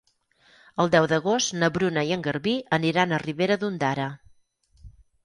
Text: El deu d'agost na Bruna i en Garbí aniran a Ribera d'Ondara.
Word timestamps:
El 0.83 0.87
deu 0.93 1.07
d'agost 1.11 1.53
na 1.63 1.69
Bruna 1.75 2.03
i 2.11 2.13
en 2.15 2.23
Garbí 2.29 2.55
aniran 2.79 3.13
a 3.13 3.21
Ribera 3.25 3.59
d'Ondara. 3.65 4.09